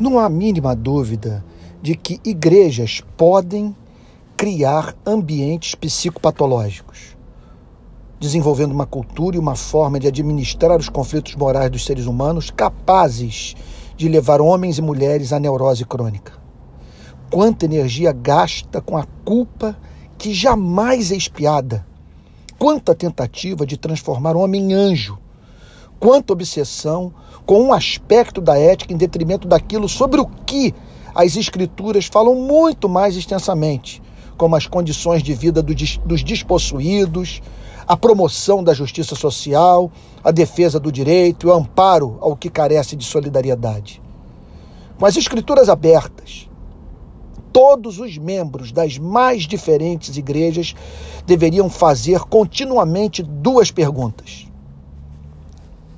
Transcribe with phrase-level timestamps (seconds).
[0.00, 1.44] Não há mínima dúvida
[1.82, 3.76] de que igrejas podem
[4.34, 7.14] criar ambientes psicopatológicos,
[8.18, 13.54] desenvolvendo uma cultura e uma forma de administrar os conflitos morais dos seres humanos capazes
[13.94, 16.32] de levar homens e mulheres à neurose crônica.
[17.30, 19.76] Quanta energia gasta com a culpa
[20.16, 21.86] que jamais é espiada.
[22.58, 25.18] Quanta tentativa de transformar o homem em anjo.
[26.00, 27.12] Quanta obsessão
[27.44, 30.74] com um aspecto da ética em detrimento daquilo sobre o que
[31.14, 34.02] as Escrituras falam muito mais extensamente,
[34.38, 37.42] como as condições de vida dos despossuídos,
[37.86, 39.92] a promoção da justiça social,
[40.24, 44.00] a defesa do direito e o amparo ao que carece de solidariedade.
[44.98, 46.48] Com as Escrituras abertas,
[47.52, 50.74] todos os membros das mais diferentes igrejas
[51.26, 54.49] deveriam fazer continuamente duas perguntas.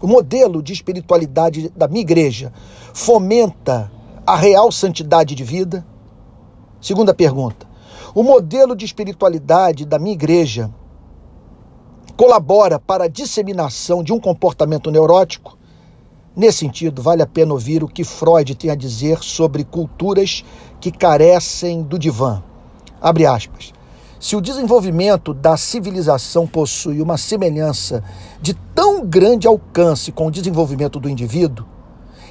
[0.00, 2.52] O modelo de espiritualidade da minha igreja
[2.94, 3.92] fomenta
[4.26, 5.86] a real santidade de vida?
[6.80, 7.68] Segunda pergunta.
[8.14, 10.72] O modelo de espiritualidade da minha igreja
[12.16, 15.58] colabora para a disseminação de um comportamento neurótico?
[16.34, 20.44] Nesse sentido, vale a pena ouvir o que Freud tem a dizer sobre culturas
[20.80, 22.42] que carecem do divã.
[23.00, 23.72] Abre aspas.
[24.20, 28.04] Se o desenvolvimento da civilização possui uma semelhança
[28.42, 31.66] de tão grande alcance com o desenvolvimento do indivíduo,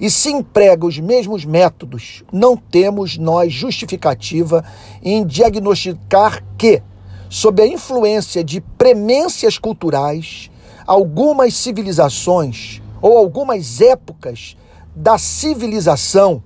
[0.00, 4.64] e se emprega os mesmos métodos, não temos nós justificativa
[5.00, 6.82] em diagnosticar que,
[7.30, 10.50] sob a influência de premências culturais,
[10.84, 14.56] algumas civilizações ou algumas épocas
[14.94, 16.42] da civilização,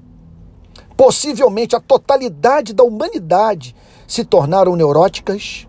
[0.99, 3.75] possivelmente a totalidade da humanidade,
[4.11, 5.69] se tornaram neuróticas?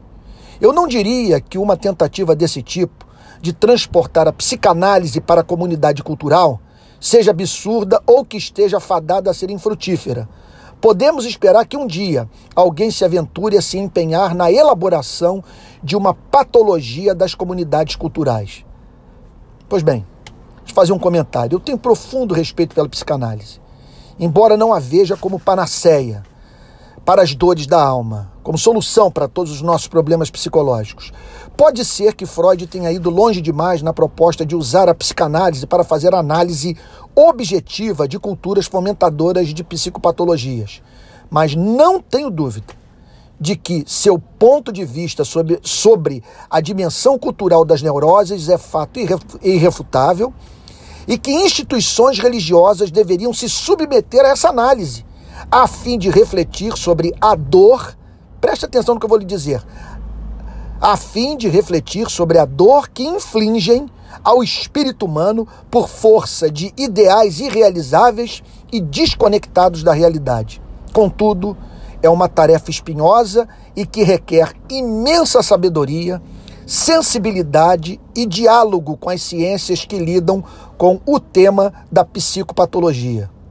[0.60, 3.06] Eu não diria que uma tentativa desse tipo,
[3.40, 6.60] de transportar a psicanálise para a comunidade cultural,
[7.00, 10.28] seja absurda ou que esteja fadada a ser infrutífera.
[10.82, 15.44] Podemos esperar que um dia alguém se aventure a se empenhar na elaboração
[15.84, 18.66] de uma patologia das comunidades culturais.
[19.70, 20.04] Pois bem,
[20.58, 21.58] deixa eu fazer um comentário.
[21.58, 23.62] Eu tenho profundo respeito pela psicanálise,
[24.20, 26.24] embora não a veja como panaceia
[27.06, 31.12] para as dores da alma, como solução para todos os nossos problemas psicológicos.
[31.58, 35.84] Pode ser que Freud tenha ido longe demais na proposta de usar a psicanálise para
[35.84, 36.78] fazer análise
[37.16, 40.82] objetiva de culturas fomentadoras de psicopatologias.
[41.30, 42.82] Mas não tenho dúvida
[43.40, 49.00] de que seu ponto de vista sobre, sobre a dimensão cultural das neuroses é fato
[49.42, 50.32] irrefutável
[51.08, 55.04] e que instituições religiosas deveriam se submeter a essa análise
[55.50, 57.96] a fim de refletir sobre a dor.
[58.40, 59.64] Preste atenção no que eu vou lhe dizer.
[60.80, 63.88] A fim de refletir sobre a dor que infligem
[64.24, 70.62] ao espírito humano por força de ideais irrealizáveis e desconectados da realidade.
[70.92, 71.56] Contudo,
[72.04, 76.22] é uma tarefa espinhosa e que requer imensa sabedoria,
[76.66, 80.44] sensibilidade e diálogo com as ciências que lidam
[80.78, 83.30] com o tema da psicopatologia.